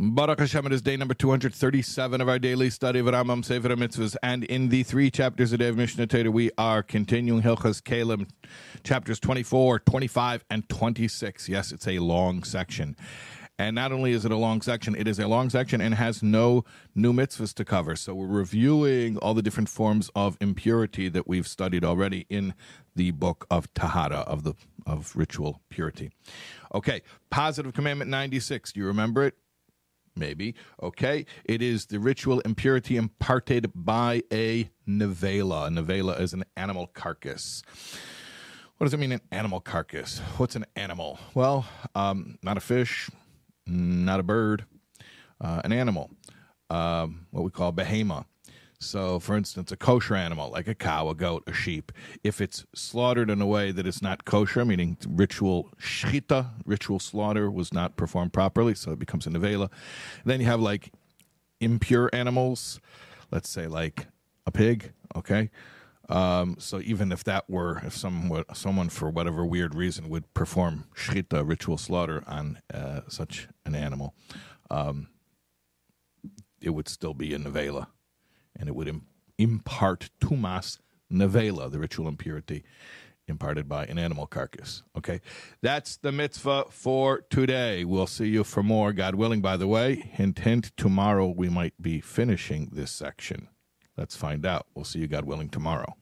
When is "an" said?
36.32-36.44, 39.12-39.20, 40.54-40.64, 45.64-45.72, 73.66-73.74, 83.84-83.98